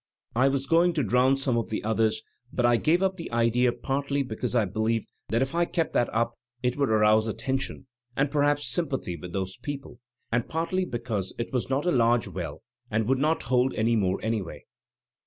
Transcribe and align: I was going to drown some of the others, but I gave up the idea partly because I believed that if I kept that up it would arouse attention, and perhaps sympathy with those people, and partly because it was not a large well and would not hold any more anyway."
I 0.35 0.47
was 0.47 0.65
going 0.65 0.93
to 0.93 1.03
drown 1.03 1.37
some 1.37 1.57
of 1.59 1.69
the 1.69 1.83
others, 1.83 2.23
but 2.51 2.65
I 2.65 2.77
gave 2.77 3.03
up 3.03 3.17
the 3.17 3.31
idea 3.31 3.71
partly 3.71 4.23
because 4.23 4.55
I 4.55 4.65
believed 4.65 5.07
that 5.29 5.43
if 5.43 5.53
I 5.53 5.65
kept 5.65 5.93
that 5.93 6.11
up 6.11 6.33
it 6.63 6.75
would 6.75 6.89
arouse 6.89 7.27
attention, 7.27 7.85
and 8.17 8.31
perhaps 8.31 8.65
sympathy 8.67 9.15
with 9.15 9.31
those 9.31 9.57
people, 9.57 9.99
and 10.31 10.49
partly 10.49 10.85
because 10.85 11.33
it 11.37 11.53
was 11.53 11.69
not 11.69 11.85
a 11.85 11.91
large 11.91 12.27
well 12.27 12.63
and 12.89 13.07
would 13.07 13.19
not 13.19 13.43
hold 13.43 13.75
any 13.75 13.95
more 13.95 14.19
anyway." 14.23 14.65